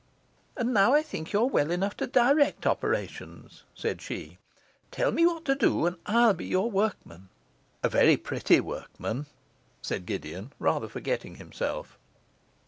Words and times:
'And 0.57 0.73
now 0.73 0.95
I 0.95 1.03
think 1.03 1.31
you 1.31 1.41
are 1.41 1.45
well 1.47 1.69
enough 1.69 1.95
to 1.97 2.07
direct 2.07 2.65
operations,' 2.65 3.65
said 3.75 4.01
she. 4.01 4.39
'Tell 4.89 5.11
me 5.11 5.27
what 5.27 5.45
to 5.45 5.53
do, 5.53 5.85
and 5.85 5.97
I'll 6.07 6.33
be 6.33 6.45
your 6.47 6.71
workman.' 6.71 7.29
'A 7.83 7.89
very 7.89 8.17
pretty 8.17 8.59
workman,' 8.59 9.27
said 9.83 10.07
Gideon, 10.07 10.53
rather 10.57 10.87
forgetting 10.87 11.35
himself. 11.35 11.99